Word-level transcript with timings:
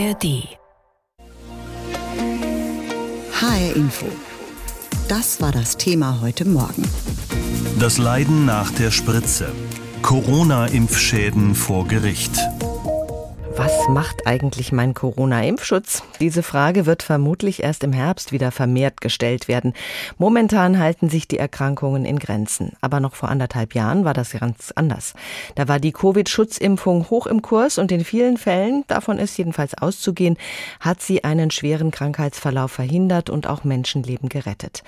ARD. 0.00 0.48
HR 3.32 3.76
Info. 3.76 4.06
Das 5.08 5.42
war 5.42 5.52
das 5.52 5.76
Thema 5.76 6.20
heute 6.22 6.48
Morgen. 6.48 6.84
Das 7.78 7.98
Leiden 7.98 8.46
nach 8.46 8.70
der 8.70 8.92
Spritze. 8.92 9.52
Corona-Impfschäden 10.00 11.54
vor 11.54 11.86
Gericht. 11.86 12.32
Was 13.56 13.88
macht 13.88 14.26
eigentlich 14.28 14.70
mein 14.70 14.94
Corona-Impfschutz? 14.94 16.04
Diese 16.20 16.44
Frage 16.44 16.86
wird 16.86 17.02
vermutlich 17.02 17.62
erst 17.62 17.82
im 17.82 17.92
Herbst 17.92 18.30
wieder 18.30 18.52
vermehrt 18.52 19.00
gestellt 19.00 19.48
werden. 19.48 19.74
Momentan 20.18 20.78
halten 20.78 21.10
sich 21.10 21.26
die 21.26 21.38
Erkrankungen 21.38 22.04
in 22.04 22.20
Grenzen. 22.20 22.72
Aber 22.80 23.00
noch 23.00 23.16
vor 23.16 23.28
anderthalb 23.28 23.74
Jahren 23.74 24.04
war 24.04 24.14
das 24.14 24.30
ganz 24.30 24.72
anders. 24.76 25.14
Da 25.56 25.66
war 25.66 25.80
die 25.80 25.90
Covid-Schutzimpfung 25.90 27.10
hoch 27.10 27.26
im 27.26 27.42
Kurs 27.42 27.78
und 27.78 27.90
in 27.90 28.04
vielen 28.04 28.36
Fällen, 28.36 28.84
davon 28.86 29.18
ist 29.18 29.36
jedenfalls 29.36 29.74
auszugehen, 29.74 30.36
hat 30.78 31.02
sie 31.02 31.24
einen 31.24 31.50
schweren 31.50 31.90
Krankheitsverlauf 31.90 32.70
verhindert 32.70 33.30
und 33.30 33.48
auch 33.48 33.64
Menschenleben 33.64 34.28
gerettet. 34.28 34.84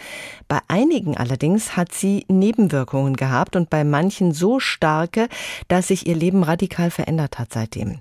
Bei 0.46 0.60
einigen 0.68 1.16
allerdings 1.16 1.76
hat 1.76 1.92
sie 1.92 2.24
Nebenwirkungen 2.28 3.16
gehabt 3.16 3.56
und 3.56 3.70
bei 3.70 3.82
manchen 3.82 4.32
so 4.32 4.60
starke, 4.60 5.28
dass 5.66 5.88
sich 5.88 6.06
ihr 6.06 6.14
Leben 6.14 6.44
radikal 6.44 6.90
verändert 6.90 7.38
hat 7.38 7.52
seitdem. 7.52 8.00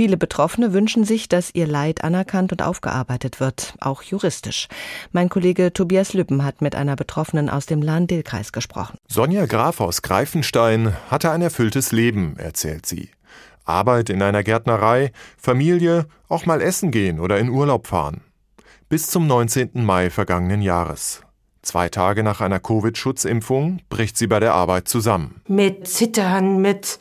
Viele 0.00 0.16
Betroffene 0.16 0.72
wünschen 0.72 1.04
sich, 1.04 1.28
dass 1.28 1.54
ihr 1.54 1.66
Leid 1.66 2.04
anerkannt 2.04 2.52
und 2.52 2.62
aufgearbeitet 2.62 3.38
wird, 3.38 3.74
auch 3.80 4.00
juristisch. 4.00 4.66
Mein 5.12 5.28
Kollege 5.28 5.74
Tobias 5.74 6.14
Lübben 6.14 6.42
hat 6.42 6.62
mit 6.62 6.74
einer 6.74 6.96
Betroffenen 6.96 7.50
aus 7.50 7.66
dem 7.66 7.82
Lahn-Dill-Kreis 7.82 8.52
gesprochen. 8.52 8.96
Sonja 9.08 9.44
Graf 9.44 9.78
aus 9.78 10.00
Greifenstein 10.00 10.96
hatte 11.10 11.30
ein 11.30 11.42
erfülltes 11.42 11.92
Leben, 11.92 12.38
erzählt 12.38 12.86
sie. 12.86 13.10
Arbeit 13.66 14.08
in 14.08 14.22
einer 14.22 14.42
Gärtnerei, 14.42 15.12
Familie, 15.36 16.06
auch 16.30 16.46
mal 16.46 16.62
essen 16.62 16.92
gehen 16.92 17.20
oder 17.20 17.38
in 17.38 17.50
Urlaub 17.50 17.86
fahren. 17.86 18.22
Bis 18.88 19.08
zum 19.08 19.26
19. 19.26 19.84
Mai 19.84 20.08
vergangenen 20.08 20.62
Jahres. 20.62 21.20
Zwei 21.60 21.90
Tage 21.90 22.22
nach 22.22 22.40
einer 22.40 22.58
Covid-Schutzimpfung 22.58 23.82
bricht 23.90 24.16
sie 24.16 24.28
bei 24.28 24.40
der 24.40 24.54
Arbeit 24.54 24.88
zusammen. 24.88 25.42
Mit 25.46 25.86
Zittern, 25.86 26.62
mit 26.62 26.98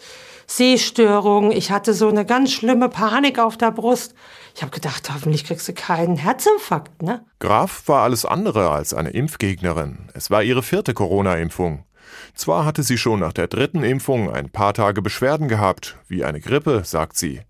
Sehstörung. 0.49 1.51
Ich 1.51 1.69
hatte 1.69 1.93
so 1.93 2.07
eine 2.07 2.25
ganz 2.25 2.51
schlimme 2.51 2.89
Panik 2.89 3.37
auf 3.37 3.55
der 3.55 3.69
Brust. 3.71 4.15
Ich 4.55 4.63
habe 4.63 4.71
gedacht, 4.71 5.11
hoffentlich 5.13 5.43
kriegst 5.43 5.67
du 5.67 5.73
keinen 5.73 6.17
Herzinfarkt, 6.17 7.03
ne? 7.03 7.23
Graf 7.37 7.83
war 7.85 8.01
alles 8.01 8.25
andere 8.25 8.71
als 8.71 8.95
eine 8.95 9.11
Impfgegnerin. 9.11 10.09
Es 10.15 10.31
war 10.31 10.41
ihre 10.41 10.63
vierte 10.63 10.95
Corona-Impfung. 10.95 11.85
Zwar 12.33 12.65
hatte 12.65 12.81
sie 12.81 12.97
schon 12.97 13.19
nach 13.19 13.31
der 13.31 13.47
dritten 13.47 13.83
Impfung 13.83 14.31
ein 14.33 14.49
paar 14.49 14.73
Tage 14.73 15.03
Beschwerden 15.03 15.47
gehabt, 15.49 15.97
wie 16.07 16.25
eine 16.25 16.39
Grippe, 16.39 16.81
sagt 16.83 17.15
sie. 17.15 17.41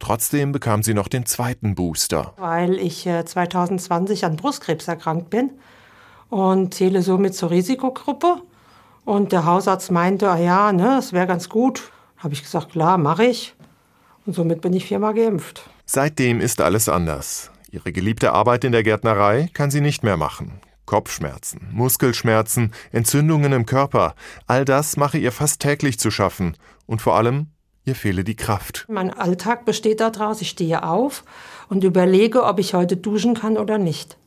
Trotzdem 0.00 0.50
bekam 0.50 0.82
sie 0.82 0.94
noch 0.94 1.06
den 1.06 1.26
zweiten 1.26 1.76
Booster. 1.76 2.34
Weil 2.36 2.74
ich 2.80 3.04
2020 3.04 4.22
äh, 4.22 4.26
an 4.26 4.36
Brustkrebs 4.36 4.88
erkrankt 4.88 5.30
bin 5.30 5.52
und 6.30 6.74
zähle 6.74 7.02
somit 7.02 7.36
zur 7.36 7.50
Risikogruppe. 7.50 8.42
Und 9.04 9.30
der 9.30 9.44
Hausarzt 9.44 9.92
meinte, 9.92 10.28
ah 10.28 10.38
ja, 10.38 10.72
ne, 10.72 10.98
es 10.98 11.12
wäre 11.12 11.28
ganz 11.28 11.48
gut, 11.48 11.92
habe 12.20 12.34
ich 12.34 12.42
gesagt, 12.42 12.72
klar, 12.72 12.98
mache 12.98 13.24
ich. 13.24 13.54
Und 14.26 14.34
somit 14.34 14.60
bin 14.60 14.72
ich 14.72 14.84
viermal 14.84 15.14
geimpft. 15.14 15.68
Seitdem 15.86 16.40
ist 16.40 16.60
alles 16.60 16.88
anders. 16.88 17.50
Ihre 17.70 17.92
geliebte 17.92 18.32
Arbeit 18.32 18.64
in 18.64 18.72
der 18.72 18.82
Gärtnerei 18.82 19.48
kann 19.54 19.70
sie 19.70 19.80
nicht 19.80 20.04
mehr 20.04 20.16
machen. 20.16 20.60
Kopfschmerzen, 20.86 21.68
Muskelschmerzen, 21.72 22.72
Entzündungen 22.92 23.52
im 23.52 23.64
Körper, 23.64 24.14
all 24.46 24.64
das 24.64 24.96
mache 24.96 25.18
ihr 25.18 25.32
fast 25.32 25.60
täglich 25.60 25.98
zu 25.98 26.10
schaffen. 26.10 26.56
Und 26.86 27.00
vor 27.00 27.16
allem, 27.16 27.46
ihr 27.84 27.94
fehle 27.94 28.24
die 28.24 28.34
Kraft. 28.34 28.86
Mein 28.88 29.12
Alltag 29.12 29.64
besteht 29.64 30.00
daraus, 30.00 30.40
ich 30.40 30.50
stehe 30.50 30.82
auf 30.82 31.24
und 31.68 31.84
überlege, 31.84 32.42
ob 32.42 32.58
ich 32.58 32.74
heute 32.74 32.96
duschen 32.96 33.34
kann 33.34 33.56
oder 33.56 33.78
nicht. 33.78 34.18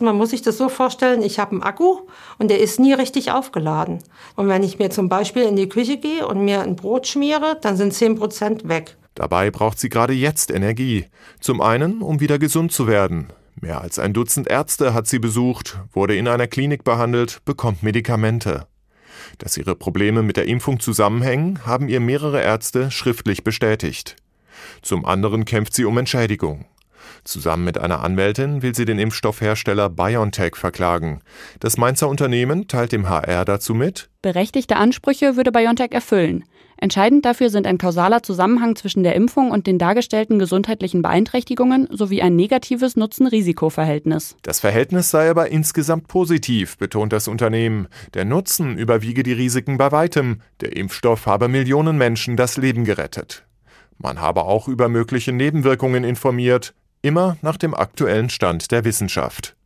Man 0.00 0.16
muss 0.16 0.30
sich 0.30 0.42
das 0.42 0.56
so 0.56 0.68
vorstellen, 0.68 1.22
ich 1.22 1.38
habe 1.38 1.52
einen 1.52 1.62
Akku 1.62 2.02
und 2.38 2.50
der 2.50 2.60
ist 2.60 2.78
nie 2.78 2.92
richtig 2.92 3.32
aufgeladen. 3.32 3.98
Und 4.36 4.48
wenn 4.48 4.62
ich 4.62 4.78
mir 4.78 4.90
zum 4.90 5.08
Beispiel 5.08 5.42
in 5.42 5.56
die 5.56 5.68
Küche 5.68 5.96
gehe 5.96 6.26
und 6.26 6.44
mir 6.44 6.62
ein 6.62 6.76
Brot 6.76 7.06
schmiere, 7.08 7.58
dann 7.60 7.76
sind 7.76 7.92
10 7.92 8.14
Prozent 8.16 8.68
weg. 8.68 8.96
Dabei 9.14 9.50
braucht 9.50 9.80
sie 9.80 9.88
gerade 9.88 10.12
jetzt 10.12 10.52
Energie. 10.52 11.06
Zum 11.40 11.60
einen, 11.60 12.02
um 12.02 12.20
wieder 12.20 12.38
gesund 12.38 12.70
zu 12.70 12.86
werden. 12.86 13.32
Mehr 13.60 13.80
als 13.80 13.98
ein 13.98 14.12
Dutzend 14.12 14.46
Ärzte 14.46 14.94
hat 14.94 15.08
sie 15.08 15.18
besucht, 15.18 15.80
wurde 15.92 16.14
in 16.14 16.28
einer 16.28 16.46
Klinik 16.46 16.84
behandelt, 16.84 17.44
bekommt 17.44 17.82
Medikamente. 17.82 18.68
Dass 19.38 19.56
ihre 19.56 19.74
Probleme 19.74 20.22
mit 20.22 20.36
der 20.36 20.46
Impfung 20.46 20.78
zusammenhängen, 20.78 21.66
haben 21.66 21.88
ihr 21.88 21.98
mehrere 21.98 22.40
Ärzte 22.40 22.92
schriftlich 22.92 23.42
bestätigt. 23.42 24.14
Zum 24.82 25.04
anderen 25.04 25.44
kämpft 25.44 25.74
sie 25.74 25.84
um 25.84 25.98
Entschädigung. 25.98 26.66
Zusammen 27.24 27.64
mit 27.64 27.78
einer 27.78 28.02
Anwältin 28.02 28.62
will 28.62 28.74
sie 28.74 28.84
den 28.84 28.98
Impfstoffhersteller 28.98 29.88
BioNTech 29.90 30.56
verklagen. 30.56 31.20
Das 31.60 31.76
Mainzer 31.76 32.08
Unternehmen 32.08 32.68
teilt 32.68 32.92
dem 32.92 33.08
HR 33.08 33.44
dazu 33.44 33.74
mit, 33.74 34.08
Berechtigte 34.20 34.74
Ansprüche 34.74 35.36
würde 35.36 35.52
BioNTech 35.52 35.92
erfüllen. 35.92 36.44
Entscheidend 36.76 37.24
dafür 37.24 37.50
sind 37.50 37.68
ein 37.68 37.78
kausaler 37.78 38.22
Zusammenhang 38.22 38.74
zwischen 38.74 39.04
der 39.04 39.14
Impfung 39.14 39.52
und 39.52 39.68
den 39.68 39.78
dargestellten 39.78 40.40
gesundheitlichen 40.40 41.02
Beeinträchtigungen 41.02 41.88
sowie 41.90 42.20
ein 42.20 42.34
negatives 42.34 42.96
Nutzen-Risiko-Verhältnis. 42.96 44.36
Das 44.42 44.58
Verhältnis 44.58 45.10
sei 45.10 45.30
aber 45.30 45.50
insgesamt 45.50 46.08
positiv, 46.08 46.78
betont 46.78 47.12
das 47.12 47.28
Unternehmen. 47.28 47.86
Der 48.14 48.24
Nutzen 48.24 48.76
überwiege 48.76 49.22
die 49.22 49.32
Risiken 49.32 49.78
bei 49.78 49.92
weitem. 49.92 50.40
Der 50.60 50.76
Impfstoff 50.76 51.26
habe 51.26 51.46
Millionen 51.46 51.96
Menschen 51.96 52.36
das 52.36 52.56
Leben 52.56 52.84
gerettet. 52.84 53.44
Man 53.98 54.20
habe 54.20 54.42
auch 54.42 54.66
über 54.66 54.88
mögliche 54.88 55.32
Nebenwirkungen 55.32 56.04
informiert 56.04 56.74
immer 57.02 57.36
nach 57.42 57.56
dem 57.56 57.74
aktuellen 57.74 58.30
Stand 58.30 58.70
der 58.70 58.84
Wissenschaft. 58.84 59.56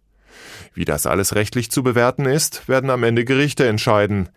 Wie 0.74 0.84
das 0.84 1.06
alles 1.06 1.34
rechtlich 1.34 1.70
zu 1.70 1.82
bewerten 1.82 2.24
ist, 2.24 2.68
werden 2.68 2.90
am 2.90 3.04
Ende 3.04 3.24
Gerichte 3.24 3.66
entscheiden. 3.66 4.30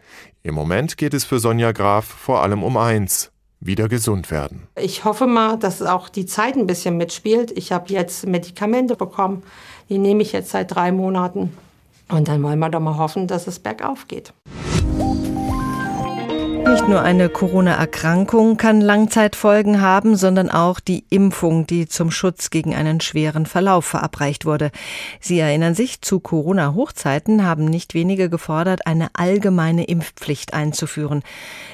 Im 0.44 0.54
Moment 0.54 0.98
geht 0.98 1.14
es 1.14 1.24
für 1.24 1.40
Sonja 1.40 1.72
Graf 1.72 2.06
vor 2.06 2.44
allem 2.44 2.62
um 2.62 2.76
eins, 2.78 3.32
wieder 3.60 3.88
gesund 3.88 4.32
werden. 4.32 4.68
Ich 4.76 5.06
hoffe 5.06 5.28
mal, 5.28 5.58
dass 5.58 5.82
auch 5.82 6.10
die 6.10 6.26
Zeit 6.26 6.56
ein 6.56 6.68
bisschen 6.68 6.98
mitspielt. 6.98 7.52
Ich 7.52 7.72
habe 7.72 7.92
jetzt 7.94 8.28
Medikamente 8.28 8.96
bekommen, 8.96 9.44
die 9.90 9.98
nehme 9.98 10.22
ich 10.22 10.34
jetzt 10.34 10.50
seit 10.50 10.76
drei 10.76 10.92
Monaten. 10.92 11.56
Und 12.10 12.28
dann 12.28 12.44
wollen 12.44 12.60
wir 12.60 12.70
doch 12.70 12.80
mal 12.80 12.98
hoffen, 12.98 13.28
dass 13.28 13.48
es 13.48 13.60
bergauf 13.60 14.08
geht. 14.08 14.34
Nicht 16.68 16.90
nur 16.90 17.04
eine 17.04 17.30
Corona-Erkrankung 17.30 18.58
kann 18.58 18.82
Langzeitfolgen 18.82 19.82
haben, 19.82 20.16
sondern 20.16 20.50
auch 20.50 20.80
die 20.80 21.06
Impfung, 21.10 21.68
die 21.68 21.88
zum 21.88 22.10
Schutz 22.10 22.50
gegen 22.50 22.74
einen 22.74 23.02
schweren 23.02 23.46
Verlauf 23.46 23.86
verabreicht 23.86 24.46
wurde. 24.46 24.72
Sie 25.20 25.38
erinnern 25.38 25.76
sich, 25.76 26.02
zu 26.02 26.20
Corona-Hochzeiten 26.20 27.46
haben 27.46 27.66
nicht 27.66 27.94
wenige 27.94 28.30
gefordert, 28.30 28.88
eine 28.88 29.10
allgemeine 29.14 29.86
Impfpflicht 29.86 30.56
einzuführen. 30.56 31.22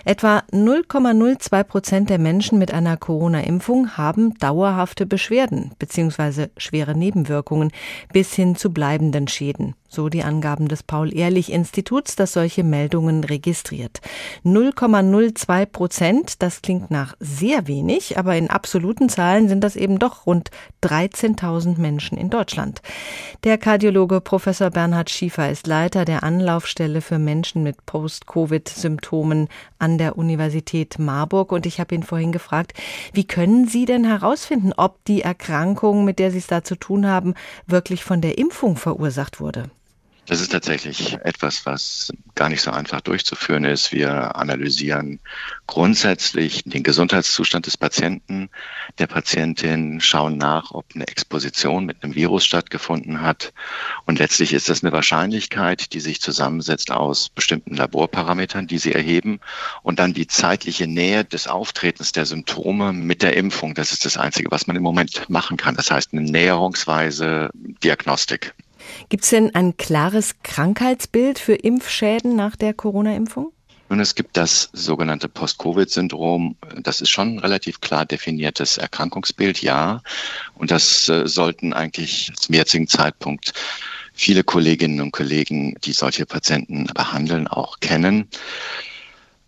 Etwa 0.03 0.43
0,02 0.51 1.63
Prozent 1.63 2.09
der 2.09 2.19
Menschen 2.19 2.59
mit 2.59 2.73
einer 2.73 2.97
Corona-Impfung 2.97 3.97
haben 3.97 4.37
dauerhafte 4.39 5.05
Beschwerden 5.05 5.71
bzw. 5.79 6.47
schwere 6.57 6.97
Nebenwirkungen 6.97 7.71
bis 8.11 8.33
hin 8.33 8.57
zu 8.57 8.73
bleibenden 8.73 9.29
Schäden 9.29 9.75
so 9.91 10.07
die 10.07 10.23
Angaben 10.23 10.67
des 10.67 10.83
Paul-Ehrlich-Instituts, 10.83 12.15
das 12.15 12.31
solche 12.33 12.63
Meldungen 12.63 13.23
registriert. 13.23 13.99
0,02 14.45 15.65
Prozent, 15.65 16.41
das 16.41 16.61
klingt 16.61 16.91
nach 16.91 17.15
sehr 17.19 17.67
wenig, 17.67 18.17
aber 18.17 18.35
in 18.37 18.49
absoluten 18.49 19.09
Zahlen 19.09 19.49
sind 19.49 19.63
das 19.63 19.75
eben 19.75 19.99
doch 19.99 20.25
rund 20.25 20.49
13.000 20.83 21.79
Menschen 21.79 22.17
in 22.17 22.29
Deutschland. 22.29 22.81
Der 23.43 23.57
Kardiologe 23.57 24.21
Professor 24.21 24.69
Bernhard 24.69 25.09
Schiefer 25.09 25.51
ist 25.51 25.67
Leiter 25.67 26.05
der 26.05 26.23
Anlaufstelle 26.23 27.01
für 27.01 27.19
Menschen 27.19 27.61
mit 27.61 27.85
Post-Covid-Symptomen 27.85 29.49
an 29.77 29.97
der 29.97 30.17
Universität 30.17 30.99
Marburg 30.99 31.51
und 31.51 31.65
ich 31.65 31.79
habe 31.79 31.95
ihn 31.95 32.03
vorhin 32.03 32.31
gefragt, 32.31 32.73
wie 33.13 33.27
können 33.27 33.67
Sie 33.67 33.85
denn 33.85 34.05
herausfinden, 34.05 34.71
ob 34.77 35.03
die 35.05 35.21
Erkrankung, 35.21 36.05
mit 36.05 36.19
der 36.19 36.31
Sie 36.31 36.37
es 36.37 36.47
da 36.47 36.63
zu 36.63 36.75
tun 36.75 37.07
haben, 37.07 37.33
wirklich 37.67 38.03
von 38.03 38.21
der 38.21 38.37
Impfung 38.37 38.77
verursacht 38.77 39.39
wurde? 39.41 39.69
Das 40.27 40.39
ist 40.39 40.51
tatsächlich 40.51 41.13
etwas, 41.23 41.65
was 41.65 42.13
gar 42.35 42.47
nicht 42.47 42.61
so 42.61 42.69
einfach 42.69 43.01
durchzuführen 43.01 43.65
ist. 43.65 43.91
Wir 43.91 44.35
analysieren 44.35 45.19
grundsätzlich 45.65 46.61
den 46.63 46.83
Gesundheitszustand 46.83 47.65
des 47.65 47.75
Patienten, 47.75 48.49
der 48.99 49.07
Patientin, 49.07 49.99
schauen 49.99 50.37
nach, 50.37 50.71
ob 50.71 50.85
eine 50.93 51.07
Exposition 51.07 51.85
mit 51.85 52.03
einem 52.03 52.13
Virus 52.13 52.45
stattgefunden 52.45 53.21
hat. 53.21 53.51
Und 54.05 54.19
letztlich 54.19 54.53
ist 54.53 54.69
das 54.69 54.83
eine 54.83 54.91
Wahrscheinlichkeit, 54.91 55.91
die 55.91 55.99
sich 55.99 56.21
zusammensetzt 56.21 56.91
aus 56.91 57.29
bestimmten 57.29 57.75
Laborparametern, 57.75 58.67
die 58.67 58.77
sie 58.77 58.93
erheben 58.93 59.39
und 59.81 59.97
dann 59.97 60.13
die 60.13 60.27
zeitliche 60.27 60.85
Nähe 60.85 61.25
des 61.25 61.47
Auftretens 61.47 62.11
der 62.11 62.27
Symptome 62.27 62.93
mit 62.93 63.23
der 63.23 63.35
Impfung. 63.35 63.73
Das 63.73 63.91
ist 63.91 64.05
das 64.05 64.17
Einzige, 64.17 64.51
was 64.51 64.67
man 64.67 64.75
im 64.75 64.83
Moment 64.83 65.27
machen 65.29 65.57
kann. 65.57 65.75
Das 65.75 65.89
heißt 65.89 66.13
eine 66.13 66.21
näherungsweise 66.21 67.49
Diagnostik. 67.53 68.53
Gibt 69.09 69.23
es 69.23 69.29
denn 69.29 69.53
ein 69.55 69.77
klares 69.77 70.35
Krankheitsbild 70.43 71.39
für 71.39 71.55
Impfschäden 71.55 72.35
nach 72.35 72.55
der 72.55 72.73
Corona-Impfung? 72.73 73.51
Nun, 73.91 73.99
es 73.99 74.15
gibt 74.15 74.37
das 74.37 74.69
sogenannte 74.71 75.27
Post-Covid-Syndrom. 75.27 76.55
Das 76.81 77.01
ist 77.01 77.09
schon 77.09 77.35
ein 77.35 77.39
relativ 77.39 77.81
klar 77.81 78.05
definiertes 78.05 78.77
Erkrankungsbild, 78.77 79.61
ja. 79.61 80.01
Und 80.55 80.71
das 80.71 81.09
äh, 81.09 81.27
sollten 81.27 81.73
eigentlich 81.73 82.31
zum 82.39 82.55
jetzigen 82.55 82.87
Zeitpunkt 82.87 83.53
viele 84.13 84.45
Kolleginnen 84.45 85.01
und 85.01 85.11
Kollegen, 85.11 85.75
die 85.83 85.91
solche 85.91 86.25
Patienten 86.25 86.85
behandeln, 86.93 87.49
auch 87.49 87.81
kennen. 87.81 88.29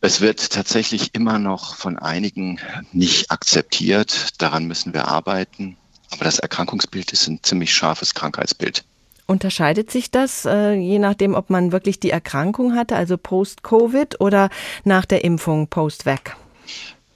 Es 0.01 0.19
wird 0.19 0.51
tatsächlich 0.51 1.15
immer 1.15 1.39
noch 1.39 1.75
von 1.75 1.97
einigen 1.97 2.59
nicht 2.91 3.31
akzeptiert. 3.31 4.41
Daran 4.41 4.65
müssen 4.65 4.93
wir 4.93 5.07
arbeiten. 5.07 5.77
Aber 6.11 6.25
das 6.25 6.39
Erkrankungsbild 6.39 7.13
ist 7.13 7.27
ein 7.29 7.41
ziemlich 7.41 7.73
scharfes 7.73 8.13
Krankheitsbild. 8.13 8.83
Unterscheidet 9.25 9.89
sich 9.89 10.11
das 10.11 10.45
äh, 10.45 10.73
je 10.73 10.99
nachdem, 10.99 11.33
ob 11.33 11.49
man 11.49 11.71
wirklich 11.71 11.99
die 11.99 12.09
Erkrankung 12.09 12.75
hatte, 12.75 12.95
also 12.95 13.17
Post-Covid 13.17 14.19
oder 14.19 14.49
nach 14.83 15.05
der 15.05 15.23
Impfung 15.23 15.67
Post-Vac? 15.67 16.35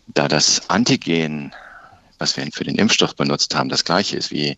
Da 0.08 0.28
das 0.28 0.70
Antigen, 0.70 1.52
was 2.18 2.38
wir 2.38 2.48
für 2.54 2.64
den 2.64 2.76
Impfstoff 2.76 3.16
benutzt 3.16 3.56
haben, 3.56 3.70
das 3.70 3.84
gleiche 3.84 4.16
ist 4.16 4.32
wie 4.32 4.58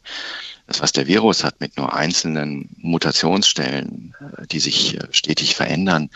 das, 0.67 0.81
was 0.81 0.91
der 0.91 1.07
Virus 1.07 1.43
hat, 1.43 1.59
mit 1.59 1.77
nur 1.77 1.93
einzelnen 1.93 2.69
Mutationsstellen, 2.77 4.13
äh, 4.37 4.45
die 4.47 4.59
sich 4.59 4.97
äh, 4.97 5.07
stetig 5.11 5.55
verändern, 5.55 6.09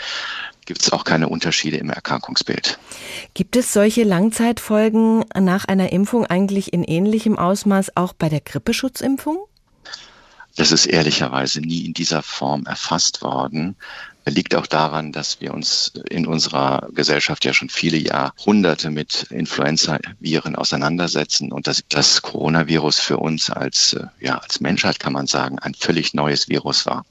gibt 0.66 0.82
es 0.82 0.94
auch 0.94 1.04
keine 1.04 1.28
Unterschiede 1.30 1.78
im 1.78 1.90
Erkrankungsbild. 1.90 2.78
Gibt 3.34 3.56
es 3.56 3.74
solche 3.74 4.04
Langzeitfolgen 4.04 5.26
nach 5.36 5.66
einer 5.66 5.92
Impfung 5.92 6.26
eigentlich 6.26 6.72
in 6.72 6.84
ähnlichem 6.84 7.38
Ausmaß 7.38 7.98
auch 7.98 8.14
bei 8.14 8.30
der 8.30 8.40
Grippeschutzimpfung? 8.40 9.46
Das 10.56 10.72
ist 10.72 10.86
ehrlicherweise 10.86 11.62
nie 11.62 11.86
in 11.86 11.94
dieser 11.94 12.22
Form 12.22 12.66
erfasst 12.66 13.22
worden. 13.22 13.76
Liegt 14.26 14.56
auch 14.56 14.68
daran, 14.68 15.12
dass 15.12 15.42
wir 15.42 15.54
uns 15.54 15.92
in 16.10 16.28
unserer 16.28 16.88
Gesellschaft 16.94 17.44
ja 17.44 17.54
schon 17.54 17.70
viele 17.70 17.98
Jahrhunderte 17.98 18.90
mit 18.90 19.24
Influenza-Viren 19.32 20.56
auseinandersetzen 20.56 21.52
und 21.52 21.68
dass 21.68 21.84
das 21.90 22.22
Coronavirus 22.22 23.00
für 23.00 23.18
uns 23.18 23.50
als, 23.50 23.94
äh, 23.94 24.06
ja, 24.22 24.38
als 24.38 24.62
Menschheit, 24.62 25.00
kann 25.00 25.12
man 25.12 25.28
sagen, 25.28 25.60
ein 25.60 25.74
völlig 25.74 26.14
neues 26.14 26.48
Virus 26.48 26.86
war. 26.86 27.04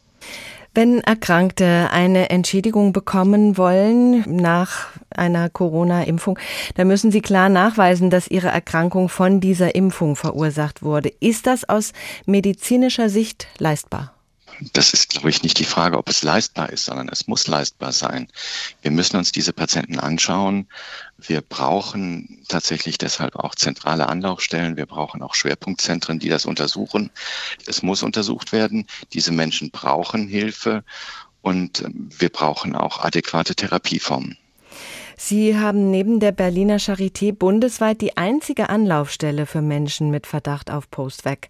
Wenn 0.75 1.01
Erkrankte 1.01 1.91
eine 1.93 2.31
Entschädigung 2.31 2.95
bekommen 2.95 3.59
wollen 3.59 4.25
nach 4.27 4.89
einer 5.11 5.51
Corona-Impfung, 5.51 6.39
dann 6.77 6.89
müssen 6.89 7.11
sie 7.11 7.21
klar 7.21 7.51
nachweisen, 7.51 8.09
dass 8.09 8.27
ihre 8.27 8.49
Erkrankung 8.49 9.11
von 9.11 9.41
dieser 9.41 9.75
Impfung 9.75 10.17
verursacht 10.17 10.83
wurde. 10.83 11.13
Ist 11.21 11.47
das 11.47 11.69
aus 11.69 11.93
medizinischer 12.25 13.11
Sicht 13.11 13.49
leistbar? 13.59 14.15
Das 14.73 14.93
ist, 14.93 15.11
glaube 15.11 15.31
ich, 15.31 15.43
nicht 15.43 15.59
die 15.59 15.65
Frage, 15.65 15.99
ob 15.99 16.09
es 16.09 16.23
leistbar 16.23 16.71
ist, 16.71 16.85
sondern 16.85 17.09
es 17.09 17.27
muss 17.27 17.47
leistbar 17.47 17.93
sein. 17.93 18.29
Wir 18.83 18.91
müssen 18.91 19.17
uns 19.17 19.33
diese 19.33 19.53
Patienten 19.53 19.99
anschauen. 19.99 20.69
Wir 21.19 21.41
brauchen 21.41 22.45
tatsächlich 22.49 22.99
deshalb 22.99 23.37
auch 23.37 23.55
zentrale 23.55 24.09
Anlaufstellen. 24.09 24.77
Wir 24.77 24.87
brauchen 24.87 25.23
auch 25.23 25.35
Schwerpunktzentren, 25.35 26.19
die 26.19 26.29
das 26.29 26.47
untersuchen. 26.47 27.11
Es 27.67 27.83
muss 27.83 28.03
untersucht 28.03 28.53
werden. 28.53 28.87
Diese 29.13 29.33
Menschen 29.33 29.71
brauchen 29.71 30.29
Hilfe 30.29 30.85
und 31.41 31.81
ähm, 31.83 32.09
wir 32.17 32.29
brauchen 32.29 32.75
auch 32.75 33.05
adäquate 33.05 33.55
Therapieformen. 33.55 34.39
Sie 35.25 35.57
haben 35.57 35.93
neben 35.93 36.19
der 36.19 36.33
Berliner 36.33 36.79
Charité 36.79 37.33
bundesweit 37.33 38.01
die 38.01 38.17
einzige 38.17 38.69
Anlaufstelle 38.69 39.47
für 39.47 39.63
Menschen 39.63 40.11
mit 40.11 40.27
Verdacht 40.27 40.69
auf 40.69 40.91
Postvac. 40.91 41.47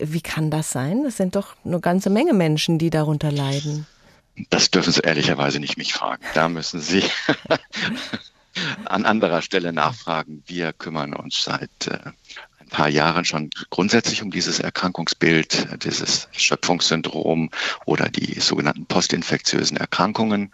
Wie 0.00 0.20
kann 0.20 0.50
das 0.50 0.72
sein? 0.72 1.04
Es 1.06 1.18
sind 1.18 1.36
doch 1.36 1.54
eine 1.64 1.78
ganze 1.78 2.10
Menge 2.10 2.32
Menschen, 2.32 2.80
die 2.80 2.90
darunter 2.90 3.30
leiden. 3.30 3.86
Das 4.50 4.72
dürfen 4.72 4.92
Sie 4.92 5.02
ehrlicherweise 5.02 5.60
nicht 5.60 5.78
mich 5.78 5.94
fragen. 5.94 6.24
Da 6.34 6.48
müssen 6.48 6.80
Sie 6.80 7.04
an 8.86 9.06
anderer 9.06 9.40
Stelle 9.40 9.72
nachfragen. 9.72 10.42
Wir 10.46 10.72
kümmern 10.72 11.14
uns 11.14 11.44
seit 11.44 11.86
äh, 11.86 11.98
ein 12.58 12.68
paar 12.70 12.88
Jahren 12.88 13.24
schon 13.24 13.50
grundsätzlich 13.70 14.20
um 14.24 14.32
dieses 14.32 14.58
Erkrankungsbild, 14.58 15.84
dieses 15.84 16.26
Schöpfungssyndrom 16.32 17.50
oder 17.86 18.08
die 18.08 18.40
sogenannten 18.40 18.86
postinfektiösen 18.86 19.76
Erkrankungen. 19.76 20.50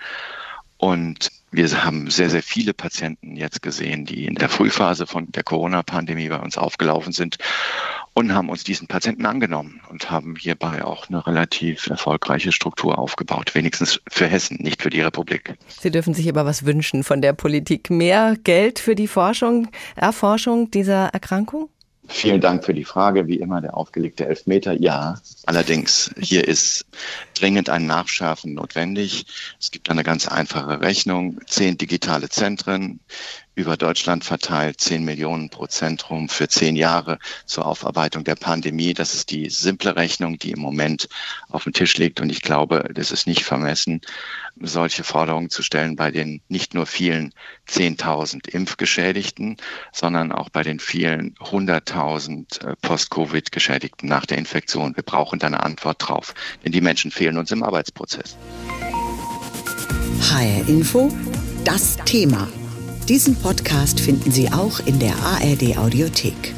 Und 0.76 1.30
wir 1.50 1.84
haben 1.84 2.10
sehr, 2.10 2.30
sehr 2.30 2.42
viele 2.42 2.74
Patienten 2.74 3.36
jetzt 3.36 3.62
gesehen, 3.62 4.04
die 4.04 4.26
in 4.26 4.34
der 4.34 4.48
Frühphase 4.48 5.06
von 5.06 5.30
der 5.32 5.42
Corona-Pandemie 5.42 6.28
bei 6.28 6.38
uns 6.38 6.58
aufgelaufen 6.58 7.12
sind 7.12 7.38
und 8.14 8.34
haben 8.34 8.50
uns 8.50 8.64
diesen 8.64 8.88
Patienten 8.88 9.24
angenommen 9.26 9.80
und 9.88 10.10
haben 10.10 10.36
hierbei 10.36 10.84
auch 10.84 11.08
eine 11.08 11.26
relativ 11.26 11.86
erfolgreiche 11.86 12.52
Struktur 12.52 12.98
aufgebaut, 12.98 13.54
wenigstens 13.54 14.00
für 14.08 14.26
Hessen, 14.26 14.58
nicht 14.60 14.82
für 14.82 14.90
die 14.90 15.00
Republik. 15.00 15.54
Sie 15.68 15.90
dürfen 15.90 16.14
sich 16.14 16.28
aber 16.28 16.44
was 16.44 16.66
wünschen 16.66 17.04
von 17.04 17.22
der 17.22 17.32
Politik. 17.32 17.90
Mehr 17.90 18.36
Geld 18.42 18.78
für 18.78 18.94
die 18.94 19.08
Forschung, 19.08 19.68
Erforschung 19.96 20.70
dieser 20.70 21.06
Erkrankung? 21.08 21.70
Vielen 22.08 22.40
Dank 22.40 22.64
für 22.64 22.74
die 22.74 22.84
Frage. 22.84 23.26
Wie 23.26 23.36
immer 23.36 23.60
der 23.60 23.76
aufgelegte 23.76 24.26
Elfmeter. 24.26 24.72
Ja, 24.72 25.20
allerdings 25.44 26.10
hier 26.18 26.48
ist 26.48 26.86
dringend 27.34 27.68
ein 27.68 27.86
Nachschärfen 27.86 28.54
notwendig. 28.54 29.26
Es 29.60 29.70
gibt 29.70 29.90
eine 29.90 30.02
ganz 30.02 30.26
einfache 30.26 30.80
Rechnung. 30.80 31.40
Zehn 31.46 31.76
digitale 31.76 32.30
Zentren, 32.30 33.00
über 33.58 33.76
Deutschland 33.76 34.24
verteilt, 34.24 34.80
10 34.80 35.04
Millionen 35.04 35.50
pro 35.50 35.66
Zentrum 35.66 36.28
für 36.28 36.48
zehn 36.48 36.76
Jahre 36.76 37.18
zur 37.44 37.66
Aufarbeitung 37.66 38.22
der 38.22 38.36
Pandemie. 38.36 38.94
Das 38.94 39.14
ist 39.14 39.30
die 39.30 39.50
simple 39.50 39.96
Rechnung, 39.96 40.38
die 40.38 40.52
im 40.52 40.60
Moment 40.60 41.08
auf 41.50 41.64
dem 41.64 41.72
Tisch 41.72 41.96
liegt. 41.98 42.20
Und 42.20 42.30
ich 42.30 42.40
glaube, 42.40 42.88
das 42.94 43.10
ist 43.10 43.26
nicht 43.26 43.44
vermessen, 43.44 44.00
solche 44.60 45.02
Forderungen 45.02 45.50
zu 45.50 45.62
stellen 45.62 45.96
bei 45.96 46.12
den 46.12 46.40
nicht 46.48 46.74
nur 46.74 46.86
vielen 46.86 47.34
10.000 47.68 48.48
Impfgeschädigten, 48.48 49.56
sondern 49.92 50.30
auch 50.30 50.50
bei 50.50 50.62
den 50.62 50.78
vielen 50.78 51.34
100.000 51.36 52.64
äh, 52.64 52.76
Post-Covid-Geschädigten 52.80 54.08
nach 54.08 54.24
der 54.24 54.38
Infektion. 54.38 54.94
Wir 54.94 55.02
brauchen 55.02 55.40
da 55.40 55.48
eine 55.48 55.64
Antwort 55.64 55.96
drauf, 55.98 56.32
denn 56.64 56.70
die 56.70 56.80
Menschen 56.80 57.10
fehlen 57.10 57.36
uns 57.36 57.50
im 57.50 57.64
Arbeitsprozess. 57.64 58.36
HR 60.30 60.68
Info, 60.68 61.12
das 61.64 61.96
Thema. 62.04 62.48
Diesen 63.08 63.36
Podcast 63.36 64.00
finden 64.00 64.30
Sie 64.30 64.52
auch 64.52 64.80
in 64.84 64.98
der 64.98 65.14
ARD 65.16 65.78
Audiothek. 65.78 66.54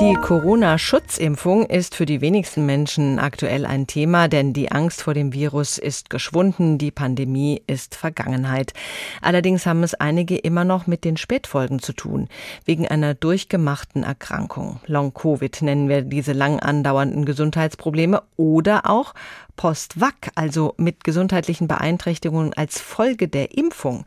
Die 0.00 0.14
Corona-Schutzimpfung 0.14 1.66
ist 1.66 1.94
für 1.94 2.06
die 2.06 2.22
wenigsten 2.22 2.64
Menschen 2.64 3.18
aktuell 3.18 3.66
ein 3.66 3.86
Thema, 3.86 4.28
denn 4.28 4.54
die 4.54 4.72
Angst 4.72 5.02
vor 5.02 5.12
dem 5.12 5.34
Virus 5.34 5.76
ist 5.76 6.08
geschwunden, 6.08 6.78
die 6.78 6.90
Pandemie 6.90 7.62
ist 7.66 7.94
Vergangenheit. 7.94 8.72
Allerdings 9.20 9.66
haben 9.66 9.82
es 9.82 9.94
einige 9.94 10.36
immer 10.36 10.64
noch 10.64 10.86
mit 10.86 11.04
den 11.04 11.16
Spätfolgen 11.18 11.78
zu 11.78 11.92
tun, 11.92 12.28
wegen 12.64 12.88
einer 12.88 13.12
durchgemachten 13.12 14.02
Erkrankung. 14.02 14.80
Long-Covid 14.86 15.60
nennen 15.62 15.88
wir 15.90 16.02
diese 16.02 16.32
lang 16.32 16.60
andauernden 16.60 17.24
Gesundheitsprobleme 17.24 18.22
oder 18.36 18.88
auch 18.90 19.14
Post-Vac, 19.56 20.30
also 20.34 20.74
mit 20.76 21.04
gesundheitlichen 21.04 21.68
Beeinträchtigungen 21.68 22.54
als 22.54 22.80
Folge 22.80 23.28
der 23.28 23.56
Impfung. 23.56 24.04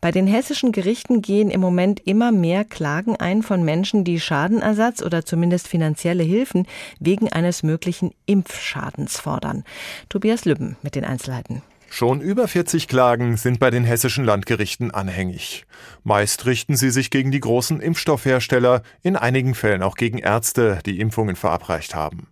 Bei 0.00 0.10
den 0.10 0.26
hessischen 0.26 0.72
Gerichten 0.72 1.22
gehen 1.22 1.50
im 1.50 1.60
Moment 1.60 2.00
immer 2.06 2.32
mehr 2.32 2.64
Klagen 2.64 3.16
ein 3.16 3.42
von 3.42 3.64
Menschen, 3.64 4.04
die 4.04 4.20
Schadenersatz 4.20 5.02
oder 5.02 5.24
zumindest 5.24 5.68
finanzielle 5.68 6.22
Hilfen 6.22 6.66
wegen 7.00 7.32
eines 7.32 7.62
möglichen 7.62 8.12
Impfschadens 8.26 9.18
fordern. 9.18 9.64
Tobias 10.08 10.44
Lübben 10.44 10.76
mit 10.82 10.94
den 10.94 11.04
Einzelheiten. 11.04 11.62
Schon 11.90 12.20
über 12.20 12.46
40 12.46 12.86
Klagen 12.86 13.36
sind 13.36 13.58
bei 13.58 13.70
den 13.70 13.82
hessischen 13.82 14.24
Landgerichten 14.24 14.90
anhängig. 14.90 15.64
Meist 16.04 16.46
richten 16.46 16.76
sie 16.76 16.90
sich 16.90 17.10
gegen 17.10 17.30
die 17.30 17.40
großen 17.40 17.80
Impfstoffhersteller, 17.80 18.82
in 19.02 19.16
einigen 19.16 19.54
Fällen 19.54 19.82
auch 19.82 19.96
gegen 19.96 20.18
Ärzte, 20.18 20.78
die 20.84 21.00
Impfungen 21.00 21.34
verabreicht 21.34 21.94
haben. 21.94 22.28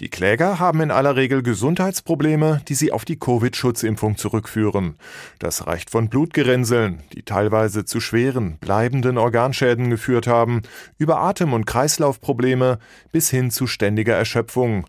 Die 0.00 0.10
Kläger 0.10 0.58
haben 0.58 0.80
in 0.80 0.90
aller 0.90 1.16
Regel 1.16 1.42
Gesundheitsprobleme, 1.42 2.60
die 2.68 2.74
sie 2.74 2.92
auf 2.92 3.04
die 3.04 3.18
Covid-Schutzimpfung 3.18 4.16
zurückführen. 4.16 4.96
Das 5.38 5.66
reicht 5.66 5.90
von 5.90 6.08
Blutgerinnseln, 6.08 7.02
die 7.14 7.22
teilweise 7.22 7.84
zu 7.84 8.00
schweren, 8.00 8.58
bleibenden 8.58 9.18
Organschäden 9.18 9.88
geführt 9.88 10.26
haben, 10.26 10.62
über 10.98 11.20
Atem- 11.20 11.54
und 11.54 11.64
Kreislaufprobleme 11.64 12.78
bis 13.12 13.30
hin 13.30 13.50
zu 13.50 13.66
ständiger 13.66 14.14
Erschöpfung, 14.14 14.86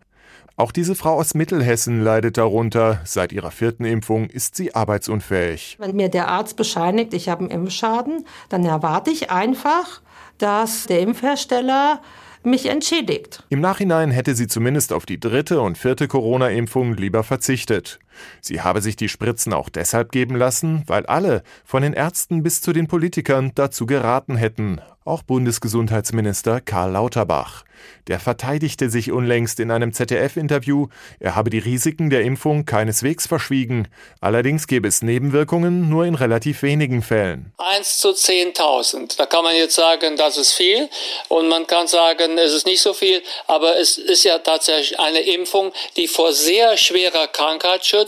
auch 0.57 0.71
diese 0.71 0.95
Frau 0.95 1.13
aus 1.13 1.35
Mittelhessen 1.35 2.01
leidet 2.01 2.37
darunter. 2.37 2.99
Seit 3.05 3.31
ihrer 3.31 3.51
vierten 3.51 3.85
Impfung 3.85 4.27
ist 4.27 4.55
sie 4.55 4.73
arbeitsunfähig. 4.73 5.77
Wenn 5.79 5.95
mir 5.95 6.09
der 6.09 6.27
Arzt 6.27 6.57
bescheinigt, 6.57 7.13
ich 7.13 7.29
habe 7.29 7.41
einen 7.41 7.51
Impfschaden, 7.51 8.25
dann 8.49 8.65
erwarte 8.65 9.11
ich 9.11 9.29
einfach, 9.29 10.01
dass 10.39 10.87
der 10.87 11.01
Impfhersteller 11.01 12.01
mich 12.43 12.65
entschädigt. 12.65 13.43
Im 13.49 13.61
Nachhinein 13.61 14.09
hätte 14.09 14.33
sie 14.33 14.47
zumindest 14.47 14.93
auf 14.93 15.05
die 15.05 15.19
dritte 15.19 15.61
und 15.61 15.77
vierte 15.77 16.07
Corona-Impfung 16.07 16.95
lieber 16.95 17.23
verzichtet. 17.23 17.99
Sie 18.41 18.61
habe 18.61 18.81
sich 18.81 18.95
die 18.95 19.09
Spritzen 19.09 19.53
auch 19.53 19.69
deshalb 19.69 20.11
geben 20.11 20.35
lassen, 20.35 20.83
weil 20.87 21.05
alle, 21.05 21.43
von 21.65 21.81
den 21.81 21.93
Ärzten 21.93 22.43
bis 22.43 22.61
zu 22.61 22.73
den 22.73 22.87
Politikern, 22.87 23.51
dazu 23.55 23.85
geraten 23.85 24.35
hätten, 24.35 24.81
auch 25.05 25.23
Bundesgesundheitsminister 25.23 26.61
Karl 26.61 26.91
Lauterbach. 26.91 27.63
Der 28.07 28.19
verteidigte 28.19 28.89
sich 28.89 29.11
unlängst 29.11 29.59
in 29.59 29.71
einem 29.71 29.93
ZDF-Interview, 29.93 30.87
er 31.19 31.35
habe 31.35 31.49
die 31.49 31.59
Risiken 31.59 32.09
der 32.09 32.21
Impfung 32.21 32.65
keineswegs 32.65 33.27
verschwiegen. 33.27 33.87
Allerdings 34.21 34.67
gäbe 34.67 34.87
es 34.87 35.01
Nebenwirkungen 35.01 35.89
nur 35.89 36.05
in 36.05 36.15
relativ 36.15 36.63
wenigen 36.63 37.01
Fällen. 37.01 37.53
1 37.57 37.97
zu 37.97 38.09
10.000. 38.09 39.17
Da 39.17 39.25
kann 39.25 39.43
man 39.43 39.55
jetzt 39.55 39.75
sagen, 39.75 40.15
das 40.15 40.37
ist 40.37 40.53
viel 40.53 40.89
und 41.27 41.49
man 41.49 41.67
kann 41.67 41.87
sagen, 41.87 42.37
es 42.37 42.53
ist 42.53 42.65
nicht 42.65 42.81
so 42.81 42.93
viel, 42.93 43.21
aber 43.47 43.77
es 43.77 43.97
ist 43.97 44.23
ja 44.23 44.39
tatsächlich 44.39 44.99
eine 44.99 45.19
Impfung, 45.19 45.71
die 45.97 46.07
vor 46.07 46.33
sehr 46.33 46.77
schwerer 46.77 47.27
Krankheit 47.27 47.85
schützt. 47.85 48.06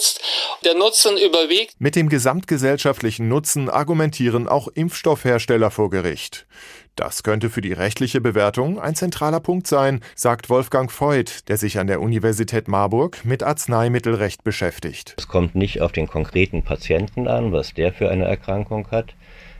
Der 0.65 0.75
Nutzen 0.75 1.17
überwiegt. 1.17 1.75
Mit 1.79 1.95
dem 1.95 2.09
gesamtgesellschaftlichen 2.09 3.27
Nutzen 3.27 3.69
argumentieren 3.69 4.47
auch 4.47 4.67
Impfstoffhersteller 4.67 5.71
vor 5.71 5.89
Gericht. 5.89 6.47
Das 6.95 7.23
könnte 7.23 7.49
für 7.49 7.61
die 7.61 7.71
rechtliche 7.71 8.19
Bewertung 8.19 8.77
ein 8.77 8.93
zentraler 8.93 9.39
Punkt 9.39 9.67
sein, 9.67 10.01
sagt 10.15 10.49
Wolfgang 10.49 10.91
Voigt, 10.91 11.47
der 11.47 11.55
sich 11.55 11.79
an 11.79 11.87
der 11.87 12.01
Universität 12.01 12.67
Marburg 12.67 13.23
mit 13.23 13.41
Arzneimittelrecht 13.41 14.43
beschäftigt. 14.43 15.15
Es 15.17 15.29
kommt 15.29 15.55
nicht 15.55 15.79
auf 15.79 15.93
den 15.93 16.07
konkreten 16.07 16.61
Patienten 16.63 17.29
an, 17.29 17.53
was 17.53 17.73
der 17.73 17.93
für 17.93 18.09
eine 18.09 18.25
Erkrankung 18.25 18.91
hat, 18.91 19.13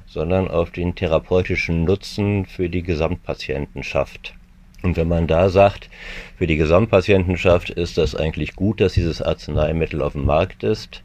sondern 0.05 0.50
auf 0.50 0.72
den 0.72 0.96
therapeutischen 0.96 1.86
Nutzen 1.86 2.46
für 2.46 2.67
die 2.67 2.84
Gesamtpatientenschaft. 2.84 4.34
Und 4.82 4.98
wenn 4.98 5.08
man 5.08 5.28
da 5.28 5.50
sagt, 5.50 5.90
für 6.38 6.48
die 6.48 6.58
Gesamtpatientenschaft 6.58 7.70
ist 7.70 7.98
das 7.98 8.16
eigentlich 8.16 8.56
gut, 8.56 8.82
dass 8.82 8.94
dieses 8.94 9.22
Arzneimittel 9.22 10.02
auf 10.02 10.14
dem 10.14 10.26
Markt 10.26 10.64
ist, 10.64 11.04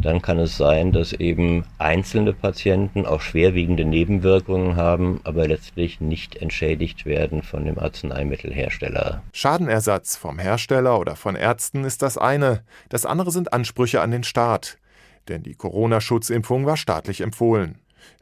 dann 0.00 0.22
kann 0.22 0.38
es 0.38 0.56
sein, 0.56 0.92
dass 0.92 1.12
eben 1.12 1.64
einzelne 1.78 2.32
Patienten 2.32 3.04
auch 3.04 3.20
schwerwiegende 3.20 3.84
Nebenwirkungen 3.84 4.76
haben, 4.76 5.20
aber 5.24 5.48
letztlich 5.48 6.00
nicht 6.00 6.36
entschädigt 6.36 7.04
werden 7.04 7.42
von 7.42 7.64
dem 7.64 7.78
Arzneimittelhersteller. 7.78 9.22
Schadenersatz 9.32 10.16
vom 10.16 10.38
Hersteller 10.38 11.00
oder 11.00 11.16
von 11.16 11.34
Ärzten 11.34 11.84
ist 11.84 12.02
das 12.02 12.16
eine, 12.16 12.62
das 12.88 13.06
andere 13.06 13.32
sind 13.32 13.52
Ansprüche 13.52 14.00
an 14.00 14.12
den 14.12 14.22
Staat. 14.22 14.78
Denn 15.28 15.42
die 15.42 15.54
Corona-Schutzimpfung 15.54 16.64
war 16.64 16.76
staatlich 16.76 17.20
empfohlen. 17.20 17.74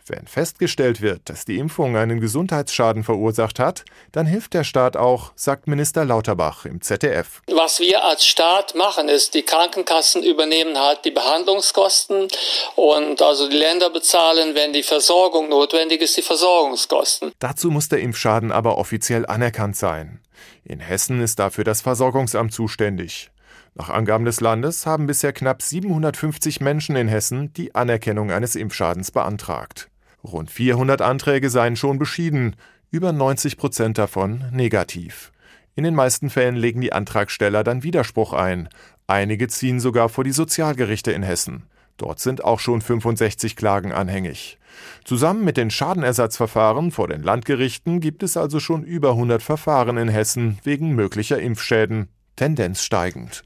Wenn 0.09 0.29
festgestellt 0.29 1.01
wird, 1.01 1.23
dass 1.29 1.45
die 1.47 1.59
Impfung 1.59 1.97
einen 1.97 2.21
Gesundheitsschaden 2.21 3.03
verursacht 3.03 3.59
hat, 3.59 3.85
dann 4.13 4.25
hilft 4.25 4.55
der 4.55 4.63
Staat 4.63 4.97
auch, 4.97 5.33
sagt 5.35 5.67
Minister 5.67 6.05
Lauterbach 6.05 6.65
im 6.65 6.81
ZDF. 6.81 7.43
Was 7.51 7.81
wir 7.81 8.05
als 8.05 8.25
Staat 8.25 8.77
machen, 8.77 9.09
ist, 9.09 9.35
die 9.35 9.43
Krankenkassen 9.43 10.23
übernehmen 10.23 10.79
halt 10.79 11.05
die 11.05 11.11
Behandlungskosten 11.11 12.29
und 12.77 13.21
also 13.21 13.49
die 13.49 13.57
Länder 13.57 13.91
bezahlen, 13.91 14.55
wenn 14.55 14.73
die 14.73 14.85
Versorgung 14.85 15.49
notwendig 15.49 16.01
ist, 16.01 16.17
die 16.17 16.23
Versorgungskosten. 16.23 17.33
Dazu 17.41 17.73
muss 17.73 17.89
der 17.89 17.99
Impfschaden 17.99 18.53
aber 18.53 18.79
offiziell 18.79 19.27
anerkannt 19.27 19.77
sein. 19.77 20.21
In 20.63 20.79
Hessen 20.79 21.21
ist 21.21 21.41
dafür 21.41 21.65
das 21.65 21.81
Versorgungsamt 21.81 22.53
zuständig. 22.53 23.31
Nach 23.75 23.91
Angaben 23.91 24.25
des 24.25 24.41
Landes 24.41 24.87
haben 24.87 25.07
bisher 25.07 25.33
knapp 25.33 25.63
750 25.63 26.61
Menschen 26.61 26.97
in 26.97 27.09
Hessen 27.09 27.53
die 27.55 27.75
Anerkennung 27.75 28.31
eines 28.31 28.55
Impfschadens 28.55 29.11
beantragt. 29.11 29.91
Rund 30.33 30.51
400 30.51 31.03
Anträge 31.03 31.51
seien 31.51 31.77
schon 31.77 31.99
beschieden, 31.99 32.57
über 32.91 33.13
90 33.13 33.57
Prozent 33.57 33.99
davon 33.99 34.45
negativ. 34.53 35.33
In 35.75 35.85
den 35.85 35.95
meisten 35.95 36.31
Fällen 36.31 36.57
legen 36.57 36.81
die 36.81 36.93
Antragsteller 36.93 37.63
dann 37.63 37.83
Widerspruch 37.83 38.33
ein. 38.33 38.69
Einige 39.07 39.49
ziehen 39.49 39.79
sogar 39.79 40.09
vor 40.09 40.25
die 40.25 40.33
Sozialgerichte 40.33 41.13
in 41.13 41.23
Hessen. 41.23 41.65
Dort 41.97 42.21
sind 42.21 42.45
auch 42.45 42.61
schon 42.61 42.83
65 42.83 43.57
Klagen 43.57 43.93
anhängig. 43.93 44.59
Zusammen 45.05 45.45
mit 45.45 45.57
den 45.57 45.71
Schadenersatzverfahren 45.71 46.91
vor 46.91 47.09
den 47.09 47.23
Landgerichten 47.23 48.01
gibt 48.01 48.23
es 48.23 48.37
also 48.37 48.61
schon 48.61 48.85
über 48.85 49.11
100 49.11 49.43
Verfahren 49.43 49.97
in 49.97 50.09
Hessen 50.09 50.59
wegen 50.63 50.95
möglicher 50.95 51.41
Impfschäden, 51.41 52.09
Tendenz 52.37 52.83
steigend. 52.83 53.45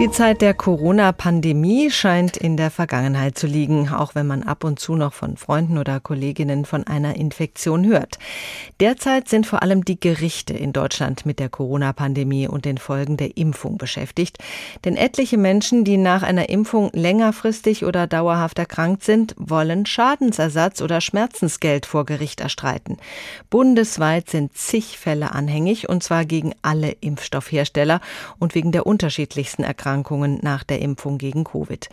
Die 0.00 0.10
Zeit 0.10 0.42
der 0.42 0.54
Corona-Pandemie 0.54 1.88
scheint 1.88 2.36
in 2.36 2.56
der 2.56 2.72
Vergangenheit 2.72 3.38
zu 3.38 3.46
liegen, 3.46 3.90
auch 3.90 4.16
wenn 4.16 4.26
man 4.26 4.42
ab 4.42 4.64
und 4.64 4.80
zu 4.80 4.96
noch 4.96 5.12
von 5.12 5.36
Freunden 5.36 5.78
oder 5.78 6.00
Kolleginnen 6.00 6.64
von 6.64 6.84
einer 6.84 7.14
Infektion 7.14 7.86
hört. 7.86 8.18
Derzeit 8.80 9.28
sind 9.28 9.46
vor 9.46 9.62
allem 9.62 9.84
die 9.84 10.00
Gerichte 10.00 10.52
in 10.52 10.72
Deutschland 10.72 11.26
mit 11.26 11.38
der 11.38 11.48
Corona-Pandemie 11.48 12.48
und 12.48 12.64
den 12.64 12.78
Folgen 12.78 13.16
der 13.16 13.36
Impfung 13.36 13.78
beschäftigt. 13.78 14.38
Denn 14.84 14.96
etliche 14.96 15.38
Menschen, 15.38 15.84
die 15.84 15.96
nach 15.96 16.24
einer 16.24 16.48
Impfung 16.48 16.90
längerfristig 16.92 17.84
oder 17.84 18.08
dauerhaft 18.08 18.58
erkrankt 18.58 19.04
sind, 19.04 19.36
wollen 19.38 19.86
Schadensersatz 19.86 20.82
oder 20.82 21.00
Schmerzensgeld 21.00 21.86
vor 21.86 22.04
Gericht 22.04 22.40
erstreiten. 22.40 22.96
Bundesweit 23.48 24.28
sind 24.28 24.56
zig 24.56 24.98
Fälle 24.98 25.30
anhängig, 25.30 25.88
und 25.88 26.02
zwar 26.02 26.24
gegen 26.24 26.52
alle 26.62 26.90
Impfstoffhersteller 26.90 28.00
und 28.40 28.56
wegen 28.56 28.72
der 28.72 28.86
unterschiedlichsten 28.86 29.62
Erkrankungen 29.62 29.83
Erkrankungen 29.84 30.38
nach 30.40 30.64
der 30.64 30.80
Impfung 30.80 31.18
gegen 31.18 31.44
Covid. 31.44 31.90